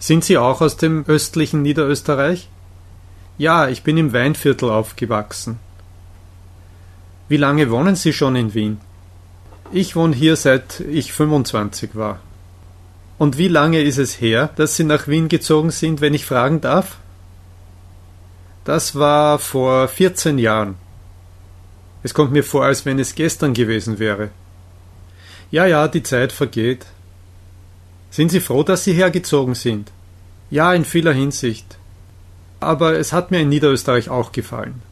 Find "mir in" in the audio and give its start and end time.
33.30-33.48